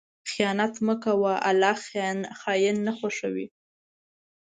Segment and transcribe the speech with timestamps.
[0.31, 1.75] خیانت مه کوه، الله
[2.39, 3.47] خائن نه خوښوي.